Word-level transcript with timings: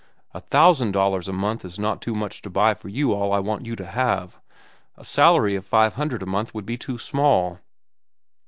A 0.33 0.39
thousand 0.39 0.93
dollars 0.93 1.27
a 1.27 1.31
month 1.31 1.63
is 1.63 1.77
not 1.77 2.01
too 2.01 2.15
much 2.15 2.41
to 2.41 2.49
buy 2.49 2.73
for 2.73 2.89
you 2.89 3.13
all 3.13 3.31
I 3.31 3.37
want 3.37 3.67
you 3.67 3.75
to 3.75 3.85
have. 3.85 4.41
A 4.97 5.05
salary 5.05 5.53
of 5.55 5.63
five 5.63 5.93
hundred 5.93 6.23
a 6.23 6.25
month 6.25 6.55
would 6.55 6.65
be 6.65 6.75
too 6.75 6.97
small. 6.97 7.59